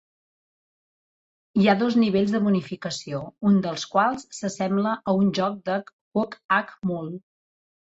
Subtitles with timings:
[1.61, 5.79] Hi ha dos nivells de bonificació, un dels quals s'assembla a un joc de
[6.21, 7.25] Whac-A-Mole.